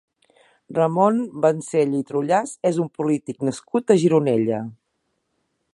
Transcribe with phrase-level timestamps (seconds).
[0.77, 4.63] Ramon Vancell i Trullàs és un polític nascut a Gironella.